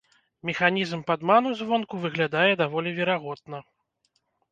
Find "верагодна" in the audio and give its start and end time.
3.01-3.57